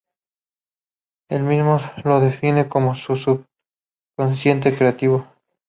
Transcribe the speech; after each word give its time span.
Él 1.29 1.43
mismo 1.43 1.79
lo 2.03 2.21
define 2.21 2.67
como 2.67 2.95
su 2.95 3.15
"subconsciente 3.17 4.75
creativo". 4.75 5.27